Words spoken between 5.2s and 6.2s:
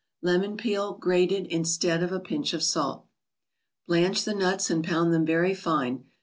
very*fine.